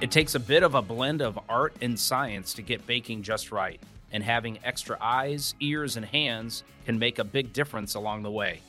[0.00, 3.52] It takes a bit of a blend of art and science to get baking just
[3.52, 3.78] right,
[4.12, 8.62] and having extra eyes, ears, and hands can make a big difference along the way.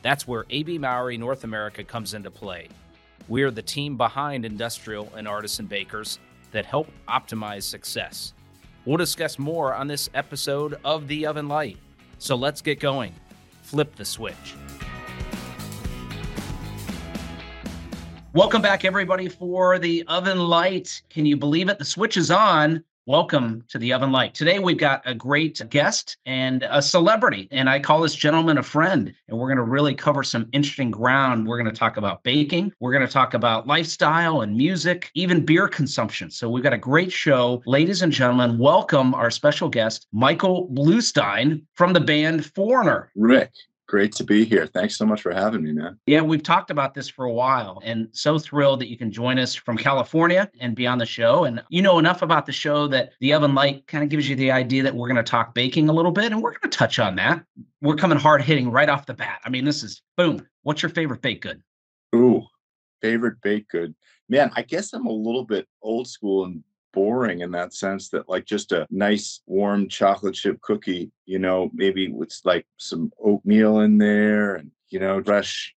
[0.00, 2.68] That's where AB Mauri North America comes into play.
[3.28, 6.18] We are the team behind industrial and artisan bakers
[6.52, 8.32] that help optimize success.
[8.86, 11.76] We'll discuss more on this episode of The Oven Light.
[12.18, 13.14] So let's get going.
[13.60, 14.54] Flip the switch.
[18.38, 21.02] Welcome back, everybody, for The Oven Light.
[21.10, 21.80] Can you believe it?
[21.80, 22.84] The switch is on.
[23.04, 24.32] Welcome to the Oven Light.
[24.32, 28.62] Today we've got a great guest and a celebrity, and I call this gentleman a
[28.62, 29.12] friend.
[29.26, 31.48] And we're going to really cover some interesting ground.
[31.48, 35.44] We're going to talk about baking, we're going to talk about lifestyle and music, even
[35.44, 36.30] beer consumption.
[36.30, 37.60] So we've got a great show.
[37.66, 43.10] Ladies and gentlemen, welcome our special guest, Michael Bluestein from the band Foreigner.
[43.16, 43.50] Rick,
[43.88, 44.66] Great to be here.
[44.66, 45.98] Thanks so much for having me, man.
[46.06, 49.38] Yeah, we've talked about this for a while and so thrilled that you can join
[49.38, 51.44] us from California and be on the show.
[51.44, 54.36] And you know enough about the show that the oven light kind of gives you
[54.36, 56.76] the idea that we're going to talk baking a little bit and we're going to
[56.76, 57.42] touch on that.
[57.80, 59.40] We're coming hard hitting right off the bat.
[59.46, 60.46] I mean, this is boom.
[60.64, 61.62] What's your favorite baked good?
[62.14, 62.42] Ooh,
[63.00, 63.94] favorite baked good.
[64.28, 68.28] Man, I guess I'm a little bit old school and boring in that sense that
[68.28, 73.80] like just a nice warm chocolate chip cookie, you know, maybe with like some oatmeal
[73.80, 75.74] in there and you know, fresh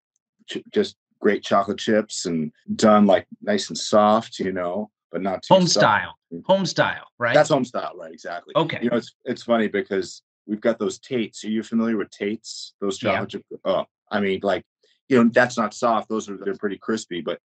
[0.47, 5.43] ch- just great chocolate chips and done like nice and soft, you know, but not
[5.43, 5.85] too home soft.
[5.85, 6.15] style.
[6.33, 6.45] Mm.
[6.45, 7.33] Home style, right?
[7.33, 8.13] That's home style, right?
[8.13, 8.53] Exactly.
[8.55, 8.79] Okay.
[8.81, 11.43] You know, it's it's funny because we've got those Tates.
[11.43, 12.73] Are you familiar with Tates?
[12.81, 13.45] Those chocolate chip.
[13.65, 14.63] Oh, I mean, like,
[15.09, 16.09] you know, that's not soft.
[16.09, 17.39] Those are they're pretty crispy, but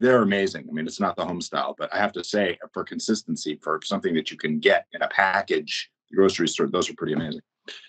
[0.00, 0.66] they're amazing.
[0.68, 3.80] I mean, it's not the home style, but I have to say, for consistency, for
[3.84, 7.42] something that you can get in a package, grocery store, those are pretty amazing.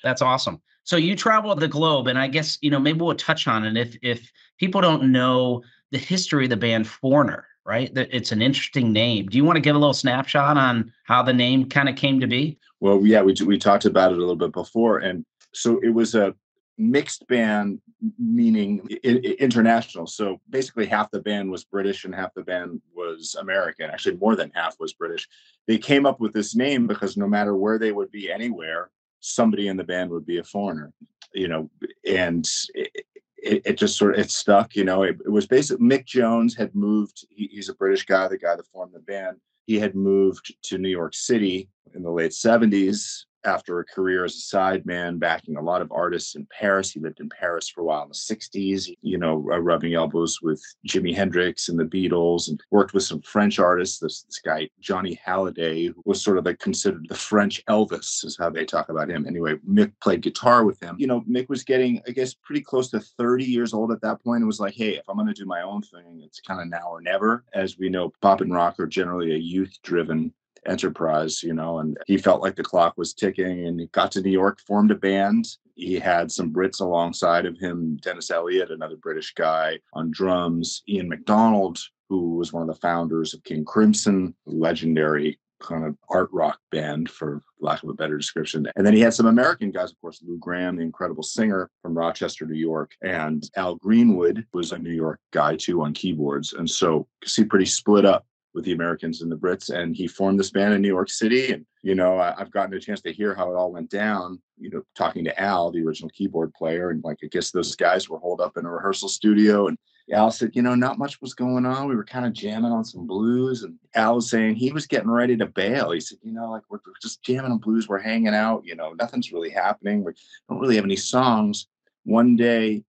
[0.04, 0.62] That's awesome.
[0.84, 3.78] So you travel the globe, and I guess you know maybe we'll touch on it
[3.78, 7.94] if if people don't know the history of the band Foreigner, right?
[7.94, 9.28] That it's an interesting name.
[9.28, 12.20] Do you want to give a little snapshot on how the name kind of came
[12.20, 12.58] to be?
[12.80, 16.16] Well, yeah, we we talked about it a little bit before, and so it was
[16.16, 16.36] a
[16.82, 17.80] mixed band
[18.18, 20.08] meaning international.
[20.08, 23.90] So basically half the band was british and half the band was american.
[23.90, 25.28] Actually more than half was british.
[25.68, 28.90] They came up with this name because no matter where they would be anywhere
[29.22, 30.92] somebody in the band would be a foreigner
[31.34, 31.70] you know
[32.08, 33.06] and it,
[33.38, 36.56] it, it just sort of it stuck you know it, it was basically mick jones
[36.56, 39.38] had moved he, he's a british guy the guy that formed the band.
[39.68, 44.36] He had moved to new york city in the late 70s after a career as
[44.36, 46.92] a sideman, backing a lot of artists in Paris.
[46.92, 50.40] He lived in Paris for a while in the 60s, you know, uh, rubbing elbows
[50.42, 54.00] with Jimi Hendrix and the Beatles and worked with some French artists.
[54.00, 58.38] This, this guy, Johnny Hallyday, who was sort of like considered the French Elvis, is
[58.38, 59.26] how they talk about him.
[59.28, 60.96] Anyway, Mick played guitar with him.
[61.00, 64.24] You know, Mick was getting, I guess, pretty close to 30 years old at that
[64.24, 64.44] point.
[64.44, 66.68] It was like, hey, if I'm going to do my own thing, it's kind of
[66.68, 67.44] now or never.
[67.54, 70.34] As we know, pop and rock are generally a youth driven
[70.66, 74.22] enterprise, you know, and he felt like the clock was ticking and he got to
[74.22, 75.46] New York, formed a band.
[75.76, 81.10] He had some Brits alongside of him, Dennis Elliott, another British guy on drums, Ian
[81.10, 81.80] McDonald,
[82.10, 87.10] who was one of the founders of King Crimson, legendary kind of art rock band
[87.10, 88.68] for lack of a better description.
[88.76, 91.98] And then he had some American guys, of course, Lou Gramm, the incredible singer from
[91.98, 96.54] Rochester, New York, and Al Greenwood was a New York guy too on keyboards.
[96.54, 99.70] And so see pretty split up with the Americans and the Brits.
[99.70, 101.52] And he formed this band in New York City.
[101.52, 104.42] And, you know, I, have gotten a chance to hear how it all went down,
[104.58, 106.90] you know, talking to Al, the original keyboard player.
[106.90, 109.68] And like, I guess those guys were holed up in a rehearsal studio.
[109.68, 109.78] And
[110.12, 111.88] Al said, you know, not much was going on.
[111.88, 113.64] We were kind of jamming on some blues.
[113.64, 115.92] And Al was saying he was getting ready to bail.
[115.92, 117.88] He said, you know, like we're, we're just jamming on blues.
[117.88, 118.64] We're hanging out.
[118.66, 120.04] You know, nothing's really happening.
[120.04, 120.12] We
[120.50, 121.68] don't really have any songs.
[122.04, 122.84] One day,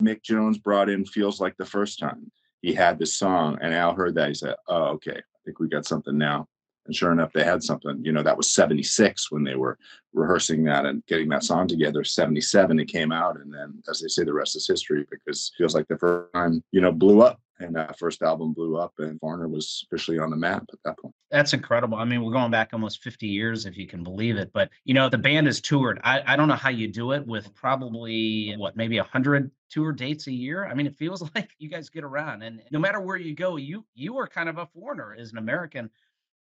[0.00, 2.30] Mick Jones brought in Feels Like the First Time
[2.62, 4.28] he had this song and Al heard that.
[4.28, 6.48] He said, Oh, okay, I think we got something now.
[6.86, 8.04] And sure enough, they had something.
[8.04, 9.78] You know, that was 76 when they were
[10.12, 12.02] rehearsing that and getting that song together.
[12.02, 13.36] 77, it came out.
[13.36, 16.62] And then, as they say, the rest is history because feels like the first time,
[16.72, 20.30] you know, blew up and that first album blew up and Foreigner was officially on
[20.30, 21.14] the map at that point.
[21.30, 21.98] That's incredible.
[21.98, 24.50] I mean, we're going back almost 50 years, if you can believe it.
[24.52, 26.00] But, you know, the band has toured.
[26.04, 30.26] I, I don't know how you do it with probably, what, maybe 100 tour dates
[30.26, 30.66] a year.
[30.66, 32.42] I mean, it feels like you guys get around.
[32.42, 35.38] And no matter where you go, you you are kind of a foreigner as an
[35.38, 35.90] American.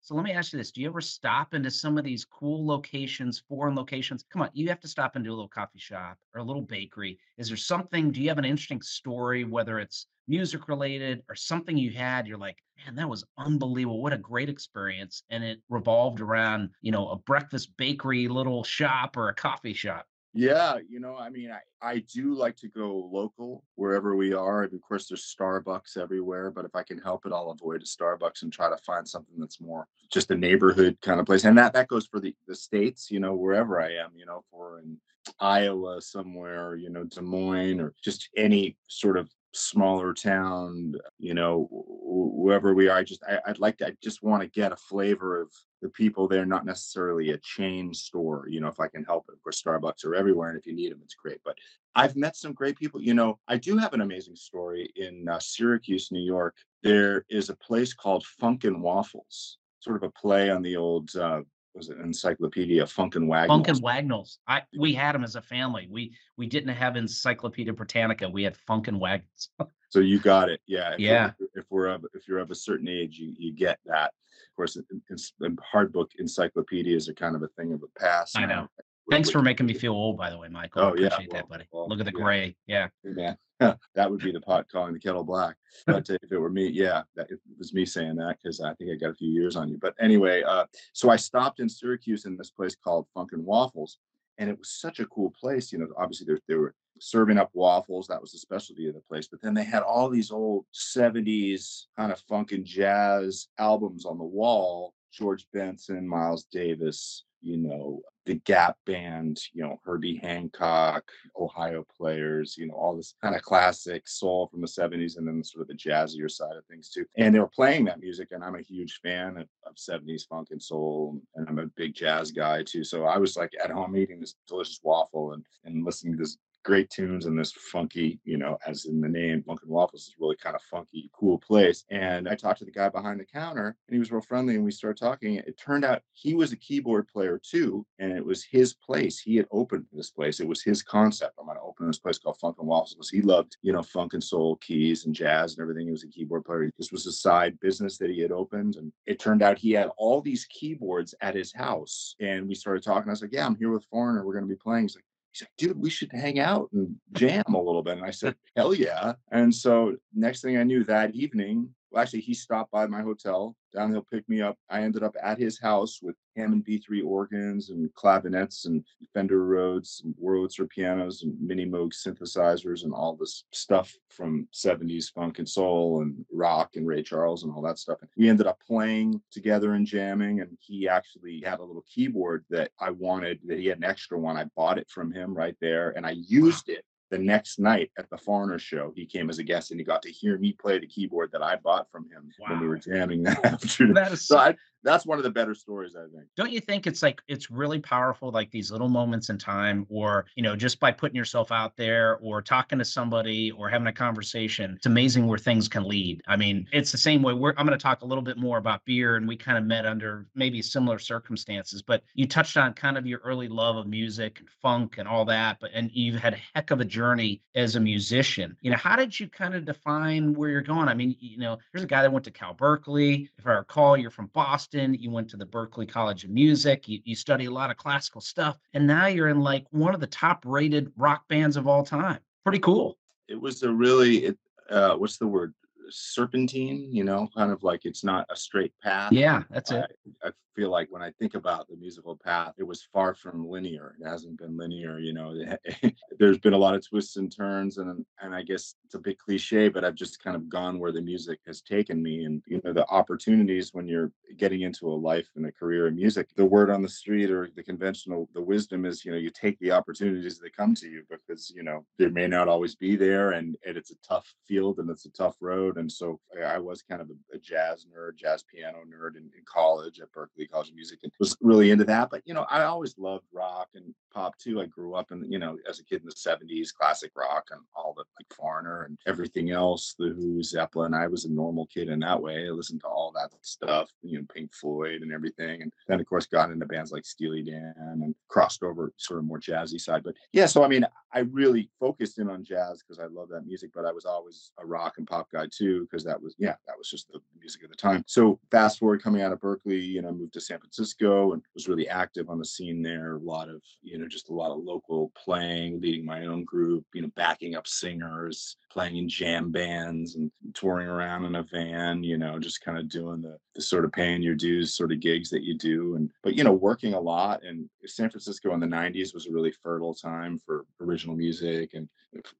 [0.02, 0.72] So let me ask you this.
[0.72, 4.24] Do you ever stop into some of these cool locations, foreign locations?
[4.32, 7.20] Come on, you have to stop into a little coffee shop or a little bakery.
[7.38, 11.78] Is there something, do you have an interesting story, whether it's music related or something
[11.78, 16.20] you had you're like man that was unbelievable what a great experience and it revolved
[16.20, 21.16] around you know a breakfast bakery little shop or a coffee shop Yeah, you know,
[21.16, 24.64] I mean, I, I do like to go local wherever we are.
[24.64, 27.86] and Of course, there's Starbucks everywhere, but if I can help it, I'll avoid a
[27.86, 31.46] Starbucks and try to find something that's more just a neighborhood kind of place.
[31.46, 34.44] And that that goes for the the states, you know, wherever I am, you know,
[34.52, 35.00] for in
[35.40, 41.66] Iowa somewhere, you know, Des Moines or just any sort of smaller town, you know,
[41.66, 42.98] wh- wherever we are.
[42.98, 45.52] I just I, I'd like to I just want to get a flavor of
[45.82, 49.34] the people there, not necessarily a chain store, you know, if I can help it.
[49.34, 51.40] Of course, Starbucks are everywhere, and if you need them, it's great.
[51.46, 51.58] But
[51.96, 53.02] I've met some great people.
[53.02, 56.56] You know, I do have an amazing story in uh, Syracuse, New York.
[56.84, 61.16] There is a place called Funk 'n Waffles, sort of a play on the old
[61.16, 61.42] uh,
[61.78, 63.82] was it Encyclopedia Funkin' Funk and Wagnalls.
[63.82, 64.40] Wagnalls.
[64.48, 65.88] I we had them as a family.
[65.90, 68.28] We we didn't have Encyclopedia Britannica.
[68.28, 69.50] We had Funk and Wagnalls.
[69.90, 70.60] So you got it.
[70.68, 70.96] Yeah.
[70.96, 71.32] If, Yeah.
[71.40, 74.08] we're, if we're of if you're of a certain age, you you get that.
[74.08, 78.38] Of course, it's, and hard book encyclopedias are kind of a thing of the past.
[78.38, 78.68] I know.
[79.10, 80.82] Thanks for making me feel old, by the way, Michael.
[80.82, 81.66] I Oh, yeah, appreciate that, buddy.
[81.72, 82.24] well, Look at the yeah.
[82.24, 82.56] gray.
[82.68, 82.88] Yeah.
[83.16, 83.34] Yeah,
[83.96, 85.56] that would be the pot calling the kettle black.
[85.86, 88.92] But if it were me, yeah, that it was me saying that because I think
[88.92, 89.78] I got a few years on you.
[89.78, 93.98] But anyway, uh, so I stopped in Syracuse in this place called Funk 'n Waffles,
[94.38, 95.72] and it was such a cool place.
[95.72, 98.08] You know, obviously they they were serving up waffles.
[98.08, 99.28] That was the specialty of the place.
[99.28, 104.18] But then they had all these old '70s kind of funk and jazz albums on
[104.18, 104.94] the wall.
[105.12, 111.10] George Benson, Miles Davis, you know, the Gap Band, you know, Herbie Hancock,
[111.40, 115.42] Ohio Players, you know, all this kind of classic soul from the 70s and then
[115.42, 117.06] sort of the jazzier side of things too.
[117.16, 120.50] And they were playing that music, and I'm a huge fan of, of 70s funk
[120.52, 122.84] and soul, and I'm a big jazz guy too.
[122.84, 126.38] So I was like at home eating this delicious waffle and, and listening to this
[126.64, 130.16] great tunes and this funky, you know, as in the name, Funk 'n Waffles is
[130.20, 131.86] really kind of funky, cool place.
[131.90, 134.64] And I talked to the guy behind the counter and he was real friendly and
[134.64, 135.36] we started talking.
[135.36, 137.86] It turned out he was a keyboard player too.
[138.00, 139.20] And it was his place.
[139.20, 140.40] He had opened this place.
[140.40, 141.36] It was his concept.
[141.40, 143.84] I'm going to open this place called Funk 'n Waffles because he loved, you know,
[143.84, 145.86] funk and soul keys and jazz and everything.
[145.86, 146.70] He was a keyboard player.
[146.78, 148.76] This was a side business that he had opened.
[148.76, 152.16] And it turned out he had all these keyboards at his house.
[152.20, 153.10] And we started talking.
[153.10, 154.26] I was like, yeah, I'm here with Foreigner.
[154.26, 154.84] We're going to be playing.
[154.84, 155.06] He's like,
[155.38, 157.98] He's like, dude, we should hang out and jam a little bit.
[157.98, 159.14] And I said, hell yeah.
[159.32, 163.56] And so next thing I knew that evening, well, actually, he stopped by my hotel.
[163.74, 164.58] Downhill picked me up.
[164.70, 170.02] I ended up at his house with Hammond B3 organs and clavinets and Fender Rhodes
[170.04, 175.48] and Wurlitzer pianos and Mini Moog synthesizers and all this stuff from 70s funk and
[175.48, 178.00] soul and rock and Ray Charles and all that stuff.
[178.02, 180.42] And we ended up playing together and jamming.
[180.42, 184.20] And he actually had a little keyboard that I wanted, that he had an extra
[184.20, 184.38] one.
[184.38, 188.10] I bought it from him right there and I used it the next night at
[188.10, 190.80] the Foreigner show, he came as a guest and he got to hear me play
[190.80, 193.94] the keyboard that I bought from him when we were jamming that afternoon.
[193.94, 196.28] That is So I, that's one of the better stories, I think.
[196.36, 200.26] don't you think it's like it's really powerful like these little moments in time or
[200.36, 203.94] you know just by putting yourself out there or talking to somebody or having a
[203.94, 206.22] conversation it's amazing where things can lead.
[206.28, 208.58] I mean it's the same way we're i'm going to talk a little bit more
[208.60, 212.74] about beer and we kind of met under maybe similar circumstances but you touched on
[212.74, 216.20] kind of your early love of music and funk and all that but and you've
[216.22, 218.56] had a heck of a journey as a musician.
[218.62, 220.88] You know how did you kind of define where you're going?
[220.88, 223.98] I mean you know there's a guy that went to cal berkeley if i recall
[223.98, 227.52] you're from boston you went to the berklee college of music you, you study a
[227.52, 231.28] lot of classical stuff and now you're in like one of the top rated rock
[231.28, 232.98] bands of all time pretty cool
[233.28, 234.38] It was a really, it,
[234.70, 235.54] uh, what's the word?
[235.90, 239.12] Serpentine, you know, kind of like it's not a straight path.
[239.12, 239.92] yeah that's it
[240.24, 243.96] I feel like when I think about the musical path, it was far from linear.
[244.02, 245.36] It hasn't been linear, you know.
[246.20, 249.20] There's been a lot of twists and turns, and and I guess it's a bit
[249.20, 252.60] cliche, but I've just kind of gone where the music has taken me, and you
[252.64, 256.30] know the opportunities when you're getting into a life and a career in music.
[256.36, 259.60] The word on the street or the conventional, the wisdom is, you know, you take
[259.60, 263.34] the opportunities that come to you because you know they may not always be there,
[263.34, 265.77] and, and it's a tough field and it's a tough road.
[265.78, 269.44] And so I, was kind of a, a jazz nerd, jazz piano nerd in, in
[269.46, 272.10] college at Berklee College of Music, and was really into that.
[272.10, 274.62] But you know, I always loved rock and pop too.
[274.62, 277.62] I grew up in, you know, as a kid in the '70s, classic rock and
[277.76, 280.94] all the like Foreigner and everything else, the Who, Zeppelin.
[280.94, 282.48] I was a normal kid in that way.
[282.48, 285.62] I listened to all that stuff, you know, Pink Floyd and everything.
[285.62, 289.26] And then of course got into bands like Steely Dan and crossed over sort of
[289.26, 290.04] more jazzy side.
[290.04, 293.46] But yeah, so I mean, I really focused in on jazz because I love that
[293.46, 296.56] music, but I was always a rock and pop guy too, because that was, yeah,
[296.66, 298.04] that was just the music of the time.
[298.08, 301.68] So fast forward coming out of Berklee, you know, moved to San Francisco and was
[301.68, 303.16] really active on the scene there.
[303.16, 306.86] A lot of, you know, just a lot of local playing, leading my own group,
[306.94, 312.04] you know, backing up singers, playing in jam bands and touring around in a van,
[312.04, 315.00] you know, just kind of doing the, the sort of paying your dues sort of
[315.00, 315.96] gigs that you do.
[315.96, 317.44] And, but, you know, working a lot.
[317.44, 321.90] And San Francisco in the 90s was a really fertile time for original music and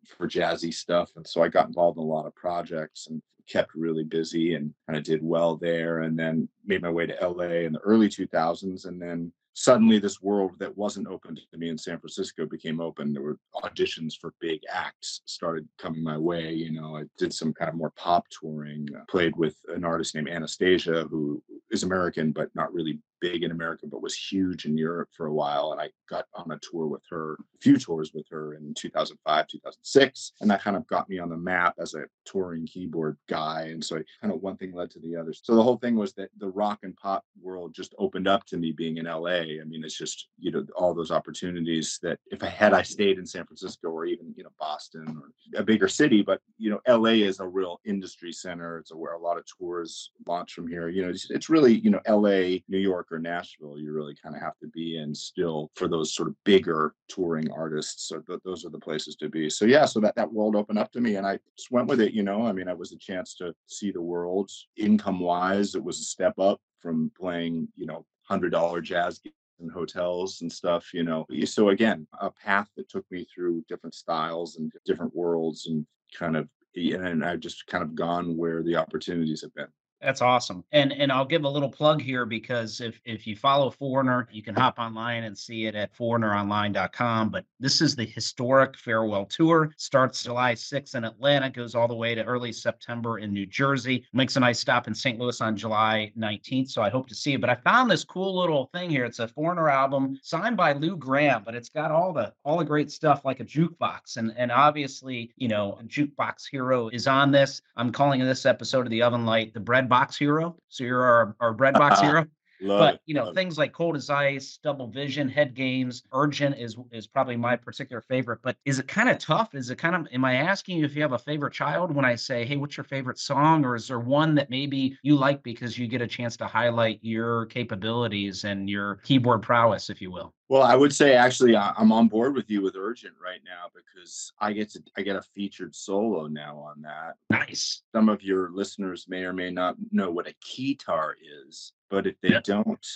[0.06, 1.10] for jazzy stuff.
[1.16, 4.72] And so I got involved in a lot of projects and kept really busy and
[4.86, 6.02] kind of did well there.
[6.02, 8.86] And then made my way to LA in the early 2000s.
[8.86, 13.12] And then suddenly this world that wasn't open to me in San Francisco became open.
[13.12, 16.54] There were auditions for big acts started coming my way.
[16.54, 20.14] You know, I did some kind of more pop touring, uh, played with an artist
[20.14, 24.78] named Anastacia, who is American, but not really big in America, but was huge in
[24.78, 25.72] Europe for a while.
[25.72, 29.48] And I got on a tour with her, a few tours with her in 2005,
[29.48, 30.32] 2006.
[30.42, 33.70] And that kind of got me on the map as a touring keyboard guy.
[33.72, 35.34] And so I, kind of one thing led to the other.
[35.34, 38.58] So the whole thing was that the rock and pop world just opened up to
[38.58, 39.60] me being in LA.
[39.60, 43.18] I mean, it's just, you know, all those opportunities that if I had I stayed
[43.18, 46.80] in San Francisco or even, you know, Boston or a bigger city, but, you know,
[46.88, 48.80] LA is a real industry center.
[48.80, 50.90] It's where a lot of tours launch from here.
[50.90, 54.16] You know, it's, it's really, you know, LA, New York, York or Nashville, you really
[54.16, 58.08] kind of have to be in still for those sort of bigger touring artists.
[58.08, 59.50] So th- those are the places to be.
[59.50, 62.02] So yeah, so that that world opened up to me, and I just went with
[62.02, 62.14] it.
[62.14, 64.50] You know, I mean, it was a chance to see the world.
[64.76, 69.22] Income wise, it was a step up from playing, you know, hundred dollar jazz
[69.60, 71.26] and hotels and stuff, you know.
[71.46, 75.86] So again, a path that took me through different styles and different worlds and
[76.18, 79.68] kind of and I've just kind of gone where the opportunities have been.
[80.02, 80.64] That's awesome.
[80.72, 84.44] And and I'll give a little plug here because if if you follow Foreigner, you
[84.44, 87.30] can hop online and see it at foreigneronline.com.
[87.30, 89.74] But this is the historic farewell tour.
[89.78, 94.06] Starts July 6th in Atlanta, goes all the way to early September in New Jersey.
[94.14, 95.20] Makes a nice stop in St.
[95.20, 96.70] Louis on July 19th.
[96.70, 97.42] So I hope to see it.
[97.42, 99.06] But I found this cool little thing here.
[99.06, 102.66] It's a Foreigner album signed by Lou Gramm, but it's got all the all the
[102.66, 104.18] great stuff like a jukebox.
[104.18, 107.64] And and obviously, you know, jukebox hero is on this.
[107.76, 110.56] I'm calling this episode of the Oven Light the bread box hero.
[110.70, 112.26] So you're our, our bread box hero.
[112.60, 116.76] Love but you know things like cold as ice double vision head games urgent is
[116.92, 120.08] is probably my particular favorite but is it kind of tough is it kind of
[120.12, 122.76] am i asking you if you have a favorite child when i say hey what's
[122.76, 126.08] your favorite song or is there one that maybe you like because you get a
[126.08, 130.94] chance to highlight your capabilities and your keyboard prowess if you will well, I would
[130.94, 134.84] say actually I'm on board with you with Urgent right now because I get to
[134.98, 137.16] I get a featured solo now on that.
[137.30, 137.82] Nice.
[137.94, 141.14] Some of your listeners may or may not know what a keytar
[141.48, 142.42] is, but if they yeah.
[142.44, 142.88] don't,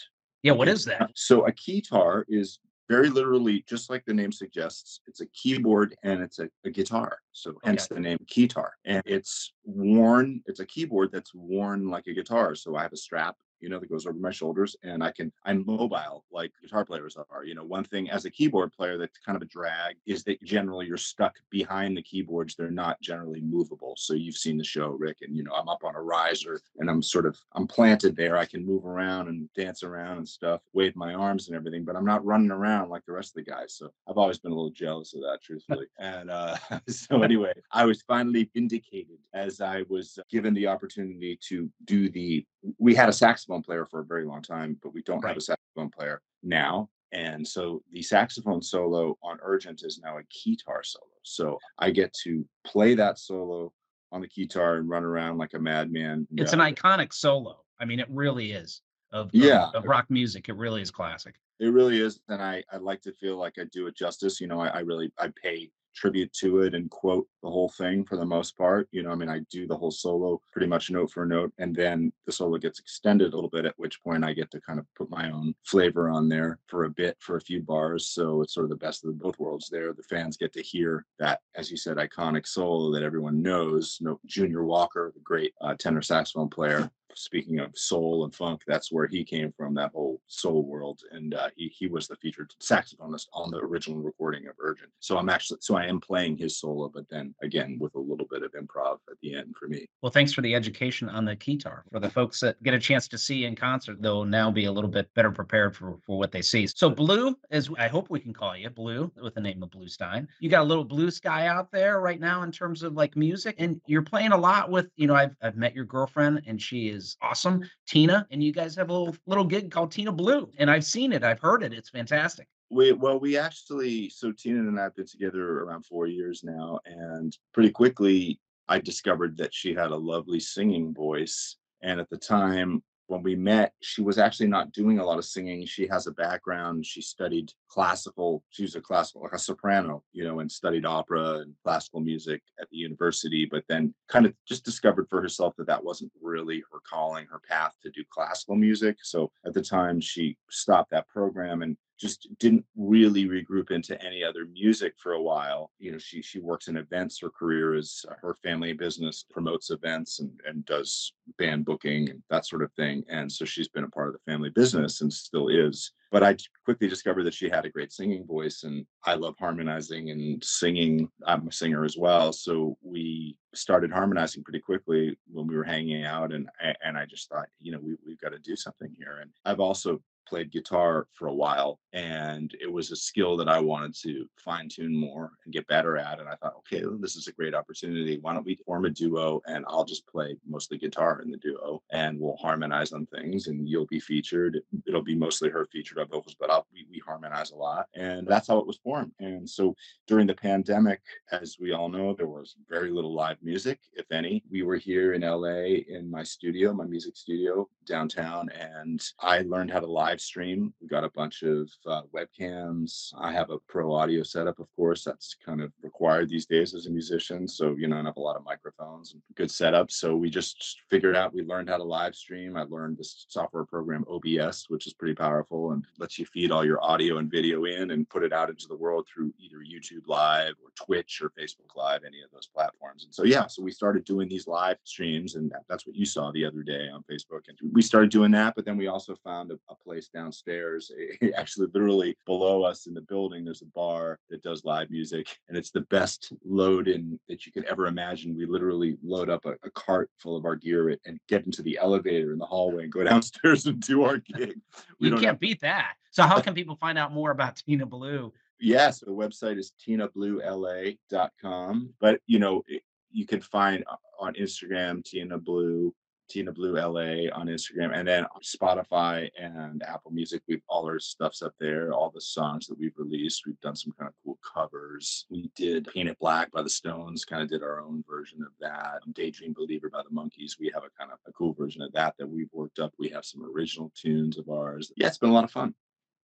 [0.44, 1.12] yeah, what is that?
[1.16, 2.60] So a keytar is
[2.92, 7.20] very literally just like the name suggests it's a keyboard and it's a, a guitar
[7.32, 7.60] so okay.
[7.64, 12.54] hence the name keytar and it's worn it's a keyboard that's worn like a guitar
[12.54, 15.32] so i have a strap you know, that goes over my shoulders and I can,
[15.46, 17.44] I'm mobile like guitar players are.
[17.44, 20.44] You know, one thing as a keyboard player that's kind of a drag is that
[20.44, 22.56] generally you're stuck behind the keyboards.
[22.56, 23.94] They're not generally movable.
[23.98, 26.90] So you've seen the show, Rick, and, you know, I'm up on a riser and
[26.90, 28.38] I'm sort of, I'm planted there.
[28.38, 31.96] I can move around and dance around and stuff, wave my arms and everything, but
[31.96, 33.76] I'm not running around like the rest of the guys.
[33.76, 35.88] So I've always been a little jealous of that, truthfully.
[36.00, 36.56] and uh,
[36.88, 42.46] so anyway, I was finally vindicated as I was given the opportunity to do the,
[42.78, 45.30] we had a saxophone player for a very long time, but we don't right.
[45.30, 46.90] have a saxophone player now.
[47.14, 51.08] And so the saxophone solo on Urgent is now a keytar solo.
[51.24, 53.74] So I get to play that solo
[54.12, 56.28] on the keytar and run around like a madman.
[56.38, 57.64] It's an iconic solo.
[57.80, 58.82] I mean, it really is.
[59.12, 59.68] Of, yeah.
[59.70, 60.48] Of, of, rock music.
[60.48, 61.36] It really is classic.
[61.60, 62.22] It really is.
[62.30, 64.40] And I, I like to feel like I do it justice.
[64.40, 68.06] You know, I, I really I pay tribute to it and quote the whole thing
[68.06, 68.88] for the most part.
[68.92, 71.76] You know, I mean, I do the whole solo pretty much note for note, and
[71.76, 74.80] then the solo gets extended a little bit, at which point I get to kind
[74.80, 78.08] of put my own flavor on there for a bit, for a few bars.
[78.08, 79.94] So it's sort of the best of both worlds there.
[79.94, 83.98] The fans get to hear that, as you said, iconic solo that everyone knows.
[84.00, 88.64] You know, Junior Walker, the great uh, tenor saxophone player, speaking of soul and funk,
[88.68, 91.02] that's where he came from, that whole soul world.
[91.12, 94.90] And uh, he, he was the featured saxophonist on the original recording of Urgent.
[95.00, 98.28] So I'm actually, so I am playing his solo, but then again, with a little
[98.30, 99.88] bit of improv at the end for me.
[100.02, 101.82] Well, thanks for the education on the keytar.
[101.92, 104.72] For the folks that get a chance to see in concert, they'll now be a
[104.72, 106.68] little bit better prepared for, for what they see.
[106.68, 109.88] So Blue, as I hope we can call you Blue with the name of Blue
[109.88, 110.28] Stein.
[110.40, 113.56] You got a little blue sky out there right now in terms of like music,
[113.58, 116.90] and you're playing a lot with, you know, I've, I've met your girlfriend and she
[116.90, 120.50] is is awesome, Tina, and you guys have a little little gig called Tina Blue,
[120.58, 122.48] and I've seen it, I've heard it, it's fantastic.
[122.70, 126.80] We well, we actually so Tina and I have been together around four years now,
[126.86, 132.18] and pretty quickly I discovered that she had a lovely singing voice, and at the
[132.18, 135.66] time when we met, she was actually not doing a lot of singing.
[135.66, 136.86] She has a background.
[136.86, 138.42] She studied classical.
[138.52, 142.42] She was a classical, like a soprano, you know, and studied opera and classical music
[142.62, 146.64] at the university, but then kind of just discovered for herself that that wasn't really
[146.72, 148.96] her calling, her path to do classical music.
[149.04, 154.24] So at the time, she stopped that program and just didn't really regroup into any
[154.24, 155.72] other music for a while.
[155.78, 157.20] You know, she she works in events.
[157.22, 162.24] Her career is uh, her family business promotes events and and does band booking and
[162.32, 163.04] that sort of thing.
[163.08, 165.92] And so she's been a part of the family business and still is.
[166.12, 170.10] But I quickly discovered that she had a great singing voice and I love harmonizing
[170.10, 171.10] and singing.
[171.26, 172.34] I'm a singer as well.
[172.34, 176.50] So we started harmonizing pretty quickly when we were hanging out and
[176.84, 179.20] and I just thought, you know, we, we've got to do something here.
[179.22, 183.60] And I've also played guitar for a while and it was a skill that I
[183.60, 186.22] wanted to fine tune more and get better at.
[186.22, 188.18] And I thought, okay, this is a great opportunity.
[188.22, 191.84] Why don't we form a duo and I'll just play mostly guitar in the duo
[191.92, 194.62] and we'll harmonize on things and you'll be featured.
[194.88, 197.88] It'll be mostly her featured on vocals, but I'll, we, we harmonize a lot.
[197.94, 199.12] And that's how it was formed.
[199.20, 199.76] And so
[200.08, 201.02] during the pandemic,
[201.34, 204.44] as we all know, there was very little live music, if any.
[204.50, 209.72] We were here in LA in my studio, my music studio downtown, and I learned
[209.72, 210.74] how to live stream.
[210.82, 213.14] We got a bunch of uh, webcams.
[213.18, 216.86] I have a pro audio setup, of course, that's kind of required these days as
[216.86, 217.48] a musician.
[217.48, 219.92] So, you know, I have a lot of microphones and good setup.
[219.92, 222.58] So we just figured out, we learned how to live stream.
[222.58, 226.66] I learned this software program, OBS, which is pretty powerful and lets you feed all
[226.66, 230.08] your audio and video in and put it out into the world through either YouTube
[230.08, 233.06] Live or Twitch or Facebook Live, any of those platforms.
[233.06, 236.32] And so, yeah, so we started doing these live streams, and that's what you saw
[236.32, 237.42] the other day on Facebook.
[237.48, 240.92] And we started doing that, but then we also found a, a place downstairs,
[241.22, 245.28] eh, actually, literally below us in the building, there's a bar that does live music,
[245.48, 248.36] and it's the best load in that you could ever imagine.
[248.36, 251.78] We literally load up a, a cart full of our gear and get into the
[251.82, 254.60] elevator in the hallway and go downstairs and do our gig.
[255.00, 255.40] We you can't have...
[255.40, 255.94] beat that.
[256.12, 258.34] So, how can people find out more about Tina Blue?
[258.60, 261.94] Yes, the website is tinabluela.com.
[262.00, 262.64] But you know,
[263.12, 265.94] you can find uh, on Instagram Tina Blue
[266.32, 270.42] Tina Blue LA on Instagram, and then Spotify and Apple Music.
[270.48, 271.92] We've all our stuff's up there.
[271.92, 273.44] All the songs that we've released.
[273.46, 275.26] We've done some kind of cool covers.
[275.30, 277.26] We did Paint It Black by the Stones.
[277.26, 279.02] Kind of did our own version of that.
[279.14, 280.58] Daydream Believer by the Monkees.
[280.58, 282.94] We have a kind of a cool version of that that we've worked up.
[282.98, 284.94] We have some original tunes of ours.
[284.96, 285.76] Yeah, it's been a lot of fun.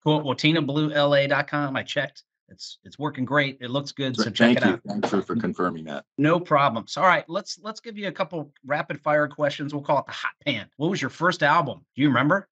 [0.04, 0.22] Cool.
[0.22, 1.74] Well, TinaBlueLA.com.
[1.74, 2.22] I checked.
[2.48, 3.58] It's it's working great.
[3.60, 4.16] It looks good.
[4.16, 4.70] So check Thank it you.
[4.72, 4.80] out.
[4.86, 6.04] Thanks for, for confirming that.
[6.16, 6.96] No problems.
[6.96, 9.74] All right, let's let's give you a couple rapid fire questions.
[9.74, 10.68] We'll call it the hot pan.
[10.76, 11.84] What was your first album?
[11.94, 12.48] Do you remember?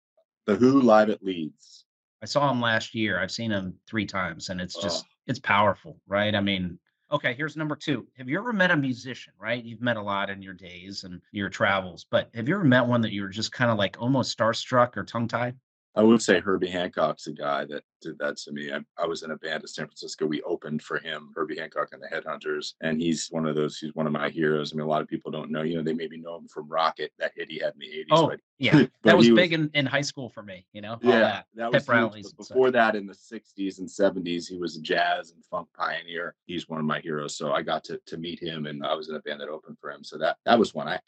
[0.45, 1.85] The Who live at Leeds.
[2.21, 3.19] I saw him last year.
[3.19, 5.09] I've seen him three times, and it's just oh.
[5.27, 6.33] it's powerful, right?
[6.33, 6.79] I mean,
[7.11, 7.33] okay.
[7.33, 8.07] Here's number two.
[8.17, 9.33] Have you ever met a musician?
[9.39, 12.63] Right, you've met a lot in your days and your travels, but have you ever
[12.63, 15.55] met one that you were just kind of like almost starstruck or tongue tied?
[15.95, 18.71] I would say Herbie Hancock's a guy that did that to me.
[18.73, 20.25] I, I, was in a band in San Francisco.
[20.25, 23.77] We opened for him, Herbie Hancock and the Headhunters, and he's one of those.
[23.77, 24.73] He's one of my heroes.
[24.73, 25.61] I mean, a lot of people don't know.
[25.61, 28.05] You know, they maybe know him from Rockit, that hit he had in the '80s.
[28.09, 30.65] Oh, but, yeah, that was big was, in, in high school for me.
[30.73, 34.57] You know, yeah, that, that was huge, before that in the '60s and '70s, he
[34.57, 36.35] was a jazz and funk pioneer.
[36.47, 37.37] He's one of my heroes.
[37.37, 39.77] So I got to to meet him, and I was in a band that opened
[39.79, 40.03] for him.
[40.03, 40.87] So that that was one.
[40.87, 40.99] I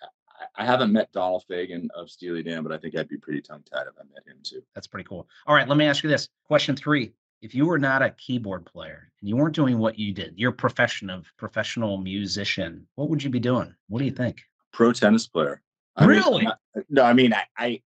[0.56, 3.64] I haven't met Donald Fagen of Steely Dan, but I think I'd be pretty tongue
[3.72, 4.62] tied if I met him too.
[4.74, 5.28] That's pretty cool.
[5.48, 7.14] All right, let me ask you this question three.
[7.42, 10.52] If you were not a keyboard player and you weren't doing what you did, your
[10.52, 13.76] profession of professional musician, what would you be doing?
[13.88, 14.42] What do you think?
[14.72, 15.62] Pro tennis player.
[15.96, 16.46] I really?
[16.46, 17.82] Mean, no, I mean, I, I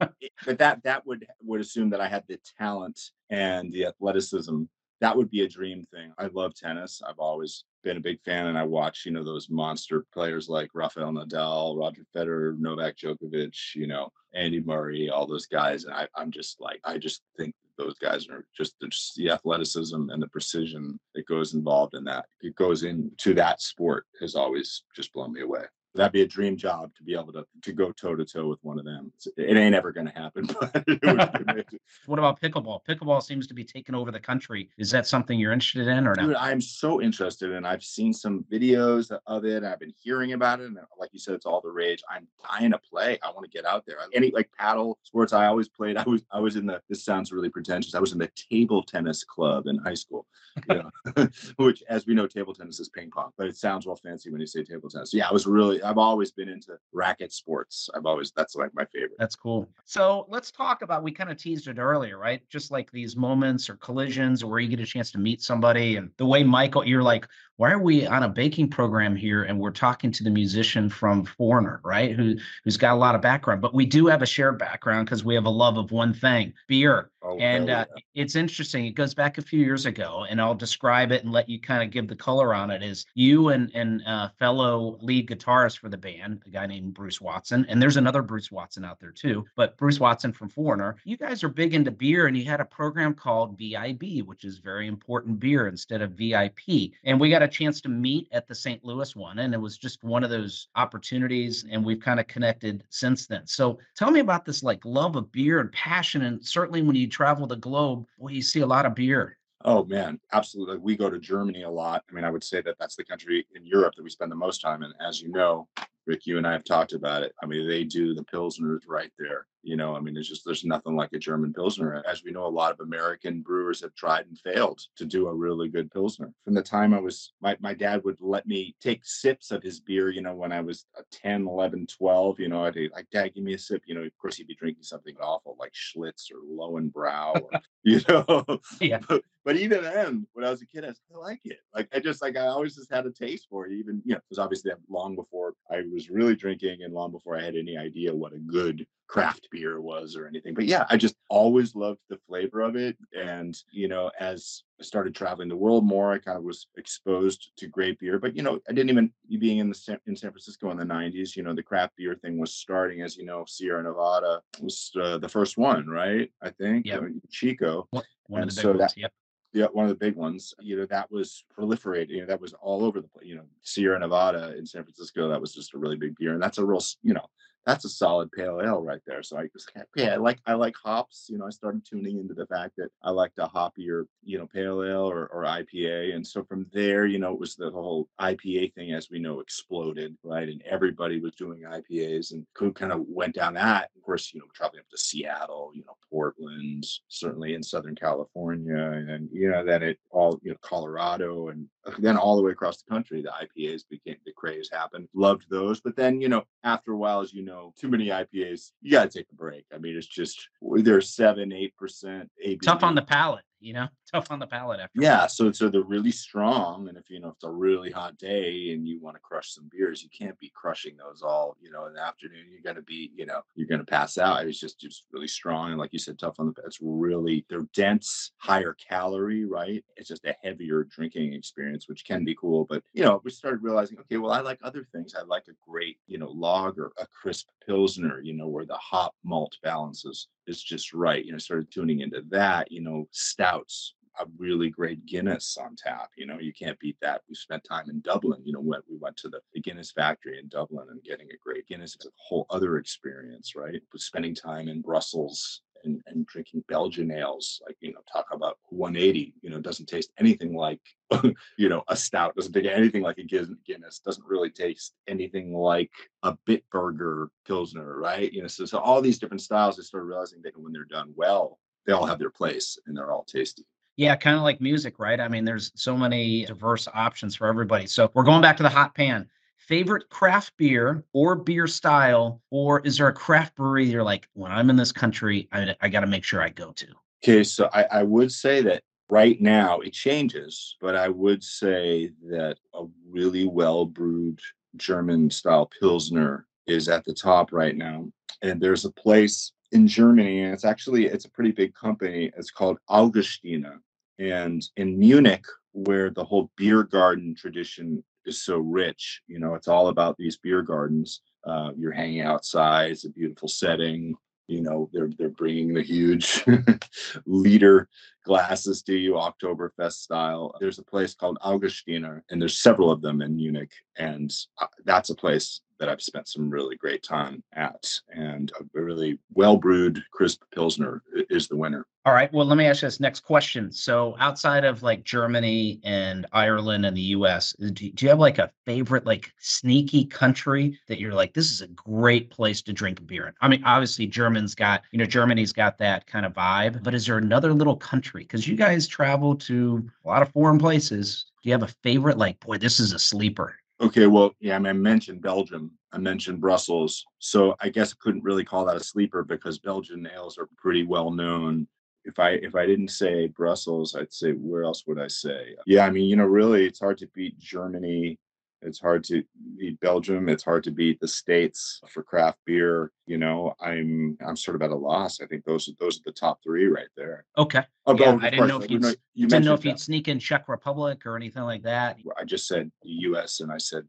[0.46, 2.98] but that that would would assume that I had the talent
[3.30, 4.64] and the athleticism
[5.00, 6.12] that would be a dream thing.
[6.18, 7.02] I love tennis.
[7.06, 10.70] I've always been a big fan, and I watch, you know, those monster players like
[10.74, 15.84] Rafael Nadal, Roger Federer, Novak Djokovic, you know, Andy Murray, all those guys.
[15.84, 20.10] And I, I'm just like, I just think those guys are just, just the athleticism
[20.10, 22.26] and the precision that goes involved in that.
[22.40, 25.64] It goes into that sport has always just blown me away
[25.94, 28.58] that'd be a dream job to be able to to go toe to toe with
[28.62, 29.12] one of them.
[29.36, 30.44] It ain't ever going to happen.
[32.06, 32.80] what about pickleball?
[32.88, 34.70] Pickleball seems to be taking over the country.
[34.78, 36.26] Is that something you're interested in or not?
[36.26, 37.64] Dude, I'm so interested in.
[37.64, 39.62] I've seen some videos of it.
[39.62, 42.02] I've been hearing about it, and like you said, it's all the rage.
[42.10, 43.18] I'm dying to play.
[43.22, 43.98] I want to get out there.
[44.12, 45.96] Any like paddle sports, I always played.
[45.96, 46.80] I was I was in the.
[46.88, 47.94] This sounds really pretentious.
[47.94, 50.26] I was in the table tennis club in high school.
[50.68, 50.82] You
[51.16, 54.30] know, which, as we know, table tennis is ping pong, but it sounds real fancy
[54.30, 55.10] when you say table tennis.
[55.10, 57.88] So, yeah, I was really I've always been into racket sports.
[57.94, 59.16] I've always that's like my favorite.
[59.18, 59.68] That's cool.
[59.84, 62.40] So let's talk about we kind of teased it earlier, right?
[62.48, 66.10] Just like these moments or collisions where you get a chance to meet somebody and
[66.16, 69.70] the way Michael, you're like, why are we on a baking program here and we're
[69.70, 72.14] talking to the musician from Foreigner, right?
[72.14, 75.24] Who who's got a lot of background, but we do have a shared background because
[75.24, 77.10] we have a love of one thing, beer.
[77.26, 78.84] Oh, and uh, it's interesting.
[78.84, 81.82] It goes back a few years ago, and I'll describe it and let you kind
[81.82, 82.82] of give the color on it.
[82.82, 87.22] Is you and and uh, fellow lead guitarist for the band, a guy named Bruce
[87.22, 90.96] Watson, and there's another Bruce Watson out there too, but Bruce Watson from Foreigner.
[91.04, 94.58] You guys are big into beer, and you had a program called VIB, which is
[94.58, 96.92] very important beer instead of VIP.
[97.04, 98.84] And we got a chance to meet at the St.
[98.84, 102.84] Louis one, and it was just one of those opportunities, and we've kind of connected
[102.88, 103.46] since then.
[103.46, 107.06] So tell me about this like love of beer and passion, and certainly when you
[107.06, 109.38] travel the globe, boy, you see a lot of beer.
[109.66, 110.76] Oh man, absolutely.
[110.78, 112.04] We go to Germany a lot.
[112.10, 114.36] I mean, I would say that that's the country in Europe that we spend the
[114.36, 114.92] most time in.
[115.00, 115.68] As you know,
[116.06, 117.32] Rick, you and I have talked about it.
[117.42, 119.46] I mean, they do the pilsners right there.
[119.64, 122.02] You know, I mean, there's just there's nothing like a German pilsner.
[122.08, 125.34] As we know, a lot of American brewers have tried and failed to do a
[125.34, 126.32] really good pilsner.
[126.44, 129.80] From the time I was, my, my dad would let me take sips of his
[129.80, 130.10] beer.
[130.10, 132.40] You know, when I was uh, 10, 11, 12.
[132.40, 133.82] You know, I'd be like, Dad, give me a sip.
[133.86, 138.00] You know, of course, he'd be drinking something awful like Schlitz or Lowenbrau, or, you
[138.08, 138.60] know.
[138.80, 138.98] Yeah.
[139.08, 141.58] But, but even then, when I was a kid, I, was, I like it.
[141.74, 143.72] Like I just like I always just had a taste for it.
[143.72, 147.36] Even you know, it was obviously long before I was really drinking and long before
[147.36, 150.54] I had any idea what a good craft beer was or anything.
[150.54, 152.96] But yeah, I just always loved the flavor of it.
[153.16, 157.52] And, you know, as I started traveling the world more, I kind of was exposed
[157.58, 158.18] to great beer.
[158.18, 161.36] But, you know, I didn't even, being in the in San Francisco in the 90s,
[161.36, 163.02] you know, the craft beer thing was starting.
[163.02, 166.30] As you know, Sierra Nevada was uh, the first one, right?
[166.42, 166.86] I think.
[166.86, 167.00] Yeah.
[167.30, 167.86] Chico.
[167.90, 168.80] One, one And of the big so ones.
[168.94, 169.12] that- Yep.
[169.52, 170.54] yeah, one of the big ones.
[170.60, 172.08] You know, that was proliferating.
[172.10, 173.26] You know, that was all over the place.
[173.26, 176.42] You know, Sierra Nevada in San Francisco, that was just a really big beer, and
[176.42, 177.26] that's a real, you know,
[177.66, 179.22] that's a solid pale ale right there.
[179.22, 181.26] So I was like, okay, I like I like hops.
[181.30, 184.46] You know, I started tuning into the fact that I liked a hoppier, you know,
[184.46, 188.08] pale ale or, or IPA, and so from there, you know, it was the whole
[188.20, 190.48] IPA thing, as we know, exploded, right?
[190.48, 193.90] And everybody was doing IPAs, and kind of went down that.
[193.96, 198.76] Of course, you know, traveling up to Seattle, you know, Portland, certainly in Southern California,
[198.76, 202.42] and then you know, then it all, you know, Colorado, and Uh, then all the
[202.42, 205.08] way across the country, the IPAs became the craze happened.
[205.14, 208.72] Loved those, but then you know, after a while, as you know, too many IPAs,
[208.80, 209.64] you got to take a break.
[209.74, 212.62] I mean, it's just they're seven, eight percent ABV.
[212.62, 215.00] Tough on the palate, you know, tough on the palate after.
[215.00, 218.18] Yeah, so so they're really strong, and if you know if it's a really hot
[218.18, 221.70] day and you want to crush some beers, you can't be crushing those all you
[221.70, 222.46] know in the afternoon.
[222.50, 224.46] You're gonna be you know you're gonna pass out.
[224.46, 226.62] It's just just really strong, and like you said, tough on the.
[226.66, 229.82] It's really they're dense, higher calorie, right?
[229.96, 232.66] It's just a heavier drinking experience, which can be cool.
[232.68, 235.14] But you know, we started realizing, okay, well, I like other things.
[235.14, 239.14] I like a great you know lager, a crisp pilsner, you know, where the hop
[239.24, 241.24] malt balances is just right.
[241.24, 242.70] You know, started tuning into that.
[242.70, 246.10] You know, stouts a really great Guinness on tap.
[246.16, 247.22] You know, you can't beat that.
[247.28, 248.42] We spent time in Dublin.
[248.44, 251.36] You know, when we went to the, the Guinness factory in Dublin and getting a
[251.44, 253.80] great Guinness is a whole other experience, right?
[253.90, 258.58] But spending time in Brussels and, and drinking Belgian ales, like, you know, talk about
[258.68, 260.80] 180, you know, doesn't taste anything like,
[261.56, 265.90] you know, a stout, doesn't taste anything like a Guinness, doesn't really taste anything like
[266.22, 268.32] a Bitburger Pilsner, right?
[268.32, 271.12] You know, so, so all these different styles, I started realizing that when they're done
[271.16, 273.64] well, they all have their place and they're all tasty.
[273.96, 275.20] Yeah, kind of like music, right?
[275.20, 277.86] I mean, there's so many diverse options for everybody.
[277.86, 279.28] So we're going back to the hot pan.
[279.66, 284.52] Favorite craft beer or beer style, or is there a craft brewery you're like, when
[284.52, 286.86] I'm in this country, I, I got to make sure I go to?
[287.22, 292.10] Okay, so I, I would say that right now it changes, but I would say
[292.28, 294.38] that a really well brewed
[294.76, 298.06] German style Pilsner is at the top right now.
[298.42, 302.30] And there's a place in Germany, and it's actually it's a pretty big company.
[302.36, 303.78] It's called Augustiner,
[304.18, 309.68] And in Munich, where the whole beer garden tradition is so rich, you know, it's
[309.68, 311.20] all about these beer gardens.
[311.44, 314.14] Uh, you're hanging outside, it's a beautiful setting.
[314.46, 316.44] You know, they're they're bringing the huge
[317.26, 317.88] liter
[318.26, 320.54] glasses to you, Oktoberfest style.
[320.60, 325.08] There's a place called Augustiner, and there's several of them in Munich, and uh, that's
[325.08, 327.90] a place that I've spent some really great time at.
[328.14, 331.86] And a really well brewed, crisp Pilsner is the winner.
[332.06, 332.30] All right.
[332.34, 333.72] Well, let me ask you this next question.
[333.72, 338.18] So, outside of like Germany and Ireland and the US, uh, do, do you have
[338.18, 342.74] like a favorite, like sneaky country that you're like, this is a great place to
[342.74, 343.34] drink beer in?
[343.40, 347.06] I mean, obviously, German's got, you know, Germany's got that kind of vibe, but is
[347.06, 348.24] there another little country?
[348.24, 351.24] Because you guys travel to a lot of foreign places.
[351.42, 353.56] Do you have a favorite, like, boy, this is a sleeper?
[353.80, 355.72] Okay, well, yeah, I, mean, I mentioned Belgium.
[355.90, 357.02] I mentioned Brussels.
[357.18, 360.84] So I guess I couldn't really call that a sleeper because Belgian ales are pretty
[360.84, 361.66] well known
[362.04, 365.56] if I if I didn't say Brussels, I'd say where else would I say?
[365.66, 368.18] Yeah, I mean, you know, really, it's hard to beat Germany.
[368.62, 369.22] It's hard to
[369.58, 370.28] beat Belgium.
[370.30, 372.92] It's hard to beat the States for craft beer.
[373.06, 375.20] You know, I'm I'm sort of at a loss.
[375.20, 377.24] I think those those are the top three right there.
[377.36, 377.62] Okay.
[377.86, 380.08] Oh, Yeah, I didn't know if you you'd, know- you didn't know if you'd sneak
[380.08, 381.98] in Czech Republic or anything like that.
[382.18, 383.40] I just said the U.S.
[383.40, 383.84] and I said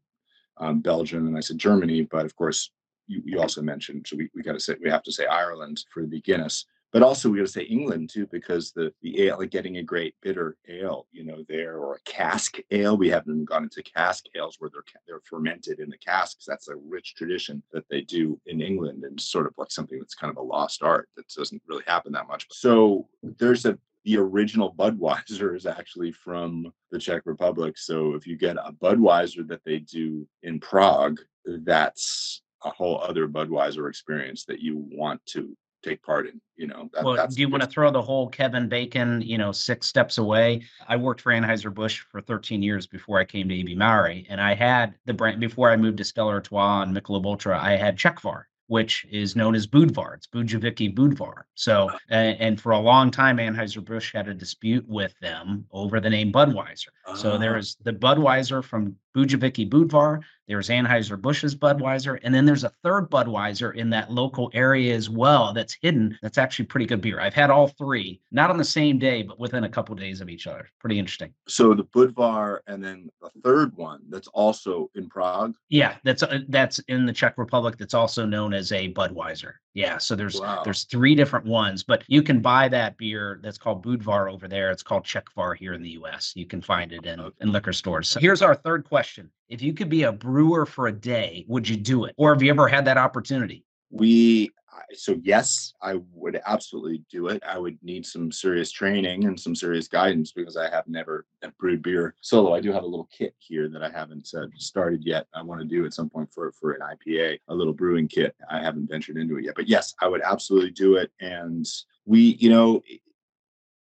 [0.58, 2.72] um, Belgium and I said Germany, but of course
[3.08, 5.84] you, you also mentioned so we, we got to say we have to say Ireland
[5.94, 9.40] for the Guinness, but also we got to say England too because the the ale
[9.40, 13.44] like getting a great bitter ale you know there or a cask ale we haven't
[13.44, 17.62] gone into cask ales where they're they're fermented in the casks that's a rich tradition
[17.74, 20.84] that they do in England and sort of like something that's kind of a lost
[20.84, 22.48] art that doesn't really happen that much.
[22.50, 27.78] So there's a the original Budweiser is actually from the Czech Republic.
[27.78, 33.28] So if you get a Budweiser that they do in Prague, that's a whole other
[33.28, 35.58] Budweiser experience that you want to
[35.90, 36.42] take part in.
[36.58, 39.52] You know, that, Well, do you want to throw the whole Kevin Bacon, you know,
[39.52, 40.62] six steps away?
[40.88, 44.54] I worked for Anheuser-Busch for 13 years before I came to AB Mauri, and I
[44.56, 48.44] had the brand before I moved to Stella Artois and Michelob Ultra, I had Czechvar,
[48.68, 50.16] which is known as Budvar.
[50.16, 51.44] It's Budějovický Budvar.
[51.56, 56.10] So, and, and for a long time, Anheuser-Busch had a dispute with them over the
[56.10, 56.88] name Budweiser.
[57.16, 57.60] So there Ah.
[57.60, 60.20] is the Budweiser from Budějovický Budvar.
[60.48, 62.20] There's Anheuser-Busch's Budweiser.
[62.24, 66.18] And then there's a third Budweiser in that local area as well that's hidden.
[66.22, 67.20] That's actually pretty good beer.
[67.20, 70.30] I've had all three, not on the same day, but within a couple days of
[70.30, 70.70] each other.
[70.80, 71.34] Pretty interesting.
[71.48, 75.56] so the Budvar and then the third one that's also in Prague.
[75.70, 77.78] Yeah, that's uh, that's in the Czech Republic.
[77.78, 79.54] That's also known as a Budweiser.
[79.76, 80.62] Yeah, so there's Wow.
[80.64, 84.72] there's three different ones, but you can buy that beer that's called Budvar over there.
[84.72, 86.32] It's called Czechvar here in the U.S.
[86.34, 88.10] You can find it in, in liquor stores.
[88.10, 91.68] So here's our third question: If you could be a brewer for a day, would
[91.68, 93.66] you do it, or have you ever had that opportunity?
[93.92, 94.50] We
[94.94, 97.44] so yes, I would absolutely do it.
[97.48, 101.26] I would need some serious training and some serious guidance because I have never
[101.60, 102.54] brewed beer solo.
[102.54, 105.28] I do have a little kit here that I haven't uh, started yet.
[105.34, 108.36] I want to do at some point for for an IPA, a little brewing kit.
[108.50, 111.12] I haven't ventured into it yet, but yes, I would absolutely do it.
[111.20, 111.66] And
[112.06, 112.82] we, you know,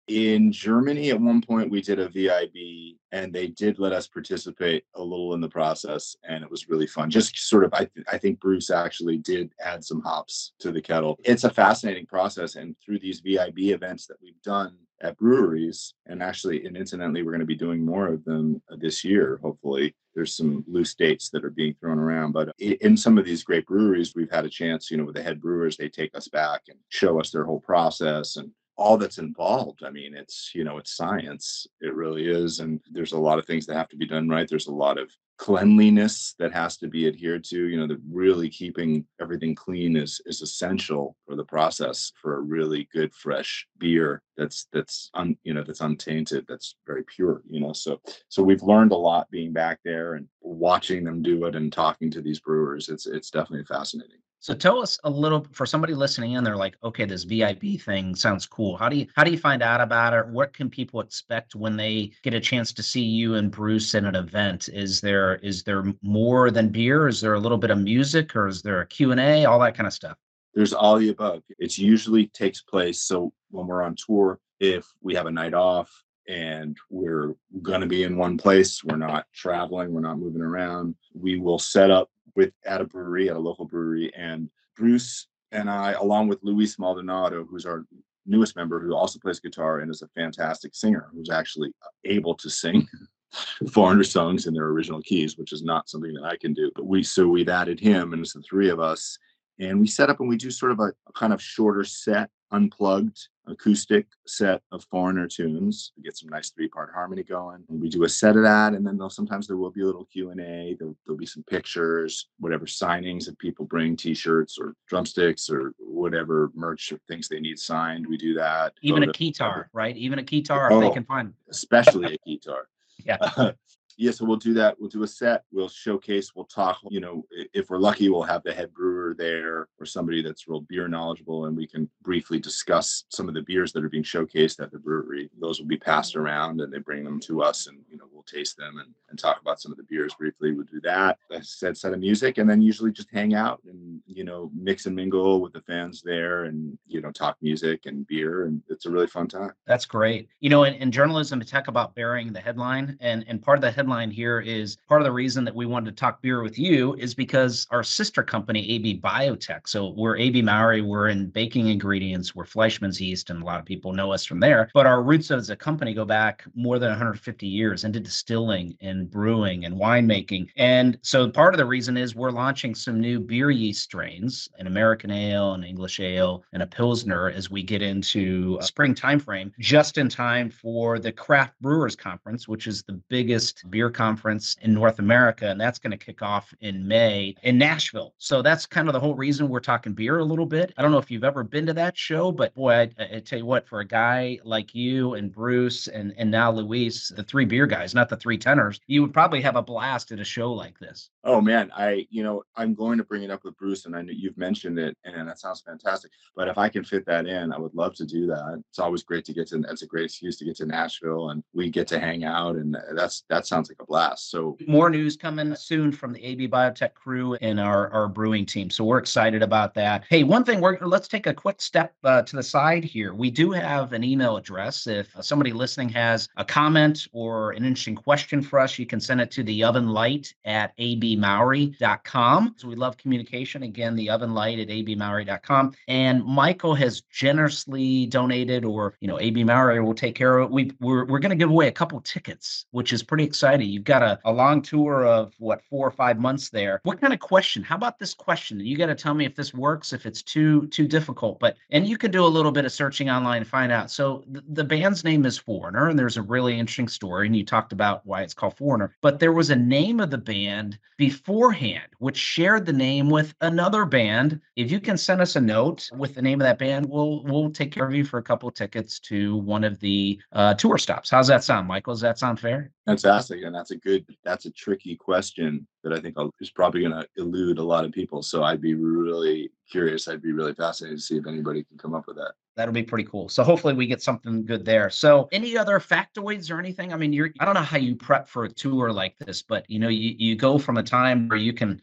[0.08, 4.84] in Germany at one point we did a VIB and they did let us participate
[4.96, 7.10] a little in the process and it was really fun.
[7.10, 10.82] Just sort of I th- I think Bruce actually did add some hops to the
[10.82, 11.18] kettle.
[11.24, 16.24] It's a fascinating process and through these VIB events that we've done at breweries and
[16.24, 19.94] actually and incidentally we're going to be doing more of them uh, this year hopefully
[20.16, 23.66] there's some loose dates that are being thrown around but in some of these great
[23.66, 26.62] breweries we've had a chance you know with the head brewers they take us back
[26.70, 29.84] and show us their whole process and all that's involved.
[29.84, 31.68] I mean, it's, you know, it's science.
[31.82, 32.60] It really is.
[32.60, 34.48] And there's a lot of things that have to be done right.
[34.48, 37.68] There's a lot of cleanliness that has to be adhered to.
[37.68, 42.42] You know, that really keeping everything clean is is essential for the process for a
[42.42, 47.60] really good fresh beer that's that's un, you know, that's untainted, that's very pure, you
[47.60, 47.74] know.
[47.74, 51.72] So so we've learned a lot being back there and watching them do it and
[51.72, 52.90] talking to these brewers.
[52.90, 54.20] It's it's definitely fascinating.
[54.44, 56.44] So tell us a little for somebody listening in.
[56.44, 58.76] They're like, okay, this VIP thing sounds cool.
[58.76, 60.28] How do you how do you find out about it?
[60.28, 64.06] What can people expect when they get a chance to see you and Bruce in
[64.06, 64.68] an event?
[64.68, 67.08] Is there is there more than beer?
[67.08, 69.46] Is there a little bit of music, or is there a Q and A?
[69.46, 70.18] All that kind of stuff.
[70.54, 71.42] there's all the above.
[71.58, 73.00] It usually takes place.
[73.00, 75.90] So when we're on tour, if we have a night off
[76.28, 80.96] and we're going to be in one place, we're not traveling, we're not moving around,
[81.14, 85.70] we will set up with at a brewery, at a local brewery, and Bruce and
[85.70, 87.86] I, along with Luis Maldonado, who's our
[88.26, 91.72] newest member, who also plays guitar and is a fantastic singer, who's actually
[92.06, 92.88] able to sing
[93.72, 96.72] 400 songs in their original keys, which is not something that I can do.
[96.76, 99.18] But we so we've added him, and it's the three of us,
[99.60, 102.30] and we set up and we do sort of a, a kind of shorter set,
[102.52, 105.92] unplugged acoustic set of foreigner tunes.
[105.98, 108.86] We get some nice three-part harmony going, and we do a set of that, and
[108.86, 110.76] then there'll, sometimes there will be a little Q and A.
[110.80, 116.52] There'll, there'll be some pictures, whatever signings that people bring, T-shirts or drumsticks or whatever
[116.56, 118.08] merch or things they need signed.
[118.08, 118.74] We do that.
[118.82, 119.96] Even a Photo- guitar, right?
[119.98, 120.94] Even a guitar, if they Oh.
[120.94, 121.34] can find.
[121.50, 122.68] especially a guitar.
[123.06, 123.18] Yeah.
[123.98, 124.80] yeah, so we'll do that.
[124.80, 125.44] We'll do a set.
[125.52, 126.32] We'll showcase.
[126.36, 126.78] We'll talk.
[126.90, 130.62] You know, if we're lucky, we'll have the head brewer there or somebody that's real
[130.62, 134.62] beer knowledgeable, and we can briefly discuss some of the beers that are being showcased
[134.62, 135.30] at the brewery.
[135.40, 138.24] Those will be passed around, and they bring them to us, and you know, we'll
[138.24, 140.52] taste them and, and talk about some of the beers briefly.
[140.54, 141.20] We'll do that.
[141.32, 144.88] I said set of music and then usually just hang out and, you know, mix
[144.88, 148.46] and mingle with the fans there and, you know, talk music and beer.
[148.46, 149.52] And it's a really fun time.
[149.68, 150.30] That's great.
[150.40, 152.98] You know, in, in journalism, we talk about burying the headline.
[153.02, 155.92] And, and part of the headline here is part of the reason that we wanted
[155.92, 159.68] to talk beer with you is because our sister company, AB Biotek.
[159.68, 163.66] So we're AB Mauri, we're in baking ingredients, we're Fleischmann's yeast, and a lot of
[163.66, 164.72] people know us from there.
[164.74, 169.03] But our roots as a company go back more than 150 years into distilling and
[169.06, 170.48] brewing and winemaking.
[170.58, 174.68] And so part of the reason is we're launching some new beer yeast strains, an
[174.68, 179.98] American ale, an English ale, and a Pilsner as we get into spring timeframe, just
[179.98, 185.00] in time for the Craft Brewers Conference, which is the biggest beer conference in North
[185.00, 185.50] America.
[185.50, 188.14] And that's going to kick off in May in Nashville.
[188.18, 190.74] So that's kind of the whole reason we're talking beer a little bit.
[190.78, 193.40] I don't know if you've ever been to that show, but boy, I, I tell
[193.40, 197.46] you what, for a guy like you and Bruce and, and now Luis, the three
[197.46, 200.54] beer guys, not the three tenors, you would probably have a blast at a show
[200.54, 201.10] like this.
[201.24, 204.04] Oh man, I you know I'm going to bring it up with Bruce, and I
[204.04, 206.12] know you've mentioned it, and that sounds fantastic.
[206.36, 208.62] But if I can fit that in, I would love to do that.
[208.70, 209.58] It's always great to get to.
[209.58, 212.78] That's a great excuse to get to Nashville, and we get to hang out, and
[212.96, 214.30] that's that sounds like a blast.
[214.30, 218.70] So more news coming soon from the AB Biotek crew and our our brewing team.
[218.70, 220.04] So we're excited about that.
[220.08, 223.16] Hey, one thing we're let's take a quick step uh, to the side here.
[223.16, 224.86] We do have an email address.
[224.86, 229.22] If somebody listening has a comment or an interesting question for us, you can send
[229.22, 232.56] it to the oven light at abmauri.com.
[232.58, 233.64] So we love communication.
[233.64, 235.74] Again, the oven light at abmauri.com.
[235.88, 240.54] And Michael has generously donated, or, you know, AB Mauri will take care of it.
[240.54, 243.70] We, we're, we're going to give away a couple tickets, which is pretty exciting.
[243.70, 246.82] You've got a, a long tour of what, four or five months there.
[246.84, 247.64] What kind of question?
[247.64, 248.60] How about this question?
[248.60, 251.40] You got to tell me if this works, if it's too, too difficult.
[251.40, 253.92] But, and you can do a little bit of searching online and find out.
[253.92, 257.28] So the, the band's name is Foreigner, and there's a really interesting story.
[257.28, 260.18] And you talked about why it's called Foreigner, but there was a name of the
[260.18, 264.40] band beforehand, which shared the name with another band.
[264.56, 267.52] If you can send us a note with the name of that band, we'll we'll
[267.52, 270.78] take care of you for a couple of tickets to one of the uh, tour
[270.78, 271.10] stops.
[271.10, 271.94] How's that sound, Michael?
[271.94, 272.72] Does that sound fair?
[272.86, 274.06] Fantastic, and that's a good.
[274.24, 277.92] That's a tricky question that I think is probably going to elude a lot of
[277.92, 278.24] people.
[278.24, 280.08] So I'd be really curious.
[280.08, 282.36] I'd be really fascinated to see if anybody can come up with that.
[282.56, 283.30] That'll be pretty cool.
[283.30, 284.90] So hopefully we get something good there.
[284.90, 286.94] So any other factoids or anything?
[286.94, 289.68] I mean, you're I don't know how you prep for a tour like this, but
[289.70, 291.82] you know, you, you go from a time where you can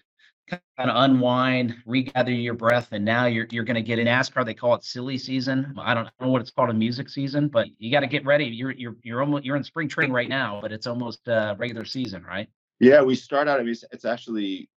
[0.51, 4.45] kind of unwind, regather your breath, and now you're you're going to get in NASCAR.
[4.45, 5.75] They call it silly season.
[5.79, 8.07] I don't, I don't know what it's called, a music season, but you got to
[8.07, 8.45] get ready.
[8.45, 11.85] You're you're you're almost you're in spring training right now, but it's almost uh, regular
[11.85, 12.49] season, right?
[12.79, 13.61] Yeah, we start out.
[13.61, 14.69] I mean, it's actually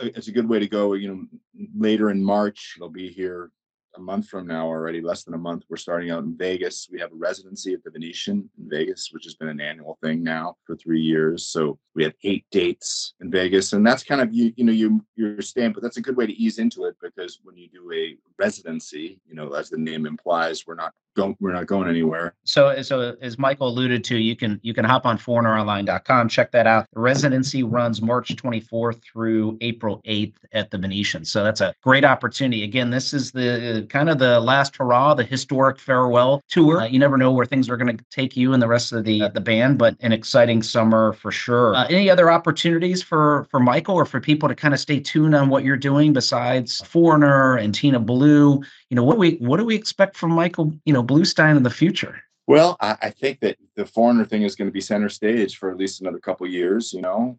[0.00, 0.94] uh, it's a good way to go.
[0.94, 3.50] You know, later in March, they'll be here
[3.96, 6.88] a month from now already, less than a month, we're starting out in Vegas.
[6.90, 10.22] We have a residency at the Venetian in Vegas, which has been an annual thing
[10.22, 11.46] now for three years.
[11.46, 15.04] So we have eight dates in Vegas, and that's kind of you, you know, you
[15.16, 17.92] you're staying, but that's a good way to ease into it because when you do
[17.92, 22.34] a residency, you know, as the name implies, we're not going we're not going anywhere.
[22.44, 26.66] So so as Michael alluded to, you can you can hop on foreigneronline.com, check that
[26.66, 26.86] out.
[26.92, 31.24] The residency runs March 24th through April 8th at the Venetian.
[31.24, 32.64] So that's a great opportunity.
[32.64, 36.80] Again, this is the kind of the last hurrah, the historic farewell tour.
[36.80, 39.04] Uh, you never know where things are going to take you and the rest of
[39.04, 41.74] the uh, the band, but an exciting summer for sure.
[41.74, 45.34] Uh, any other opportunities for for Michael or for people to kind of stay tuned
[45.34, 48.62] on what you're doing besides Foreigner and Tina Blue?
[48.90, 50.72] You know, what we what do we expect from Michael?
[50.84, 52.20] You know, Bluestein in the future.
[52.46, 55.70] Well, I, I think that the Foreigner thing is going to be center stage for
[55.70, 56.92] at least another couple years.
[56.92, 57.38] You know,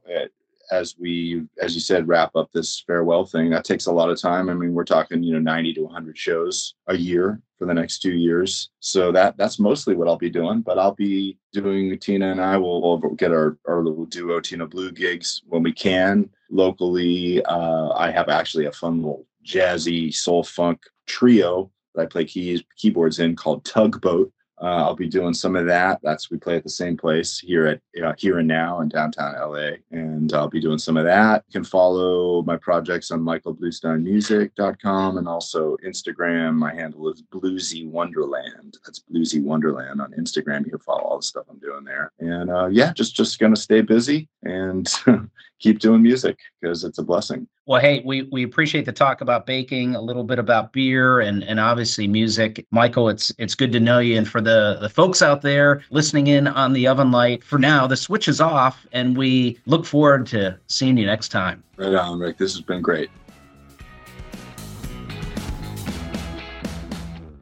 [0.72, 3.50] as we, as you said, wrap up this farewell thing.
[3.50, 4.50] That takes a lot of time.
[4.50, 8.00] I mean, we're talking, you know, 90 to 100 shows a year for the next
[8.00, 8.70] two years.
[8.80, 10.62] So that that's mostly what I'll be doing.
[10.62, 14.66] But I'll be doing Tina and I will we'll get our our little duo Tina
[14.66, 17.44] Blue gigs when we can locally.
[17.44, 22.64] Uh, I have actually a fun little jazzy soul funk trio that I play keys
[22.78, 26.00] keyboards in called Tugboat uh, I'll be doing some of that.
[26.04, 29.34] That's we play at the same place here at uh, here and now in downtown
[29.34, 31.44] LA, and I'll be doing some of that.
[31.48, 36.56] You can follow my projects on michaelbluesteinmusic.com and also Instagram.
[36.56, 38.78] My handle is Bluesy Wonderland.
[38.86, 40.66] That's Bluesy Wonderland on Instagram.
[40.66, 43.56] You can follow all the stuff I'm doing there, and uh, yeah, just just gonna
[43.56, 44.88] stay busy and
[45.60, 47.48] keep doing music because it's a blessing.
[47.68, 51.44] Well, hey, we, we appreciate the talk about baking, a little bit about beer, and
[51.44, 52.66] and obviously music.
[52.72, 54.18] Michael, it's it's good to know you.
[54.18, 57.88] And for the the folks out there listening in on the oven light, for now
[57.88, 61.64] the switch is off, and we look forward to seeing you next time.
[61.78, 62.38] Right on, Rick.
[62.38, 63.10] This has been great.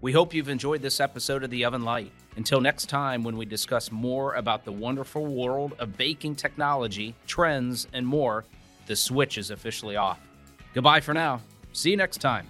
[0.01, 2.11] We hope you've enjoyed this episode of The Oven Light.
[2.37, 7.85] Until next time, when we discuss more about the wonderful world of baking technology, trends,
[7.91, 8.45] and more,
[8.85, 10.19] the switch is officially off.
[10.73, 11.41] Goodbye for now.
[11.73, 12.47] See you next time.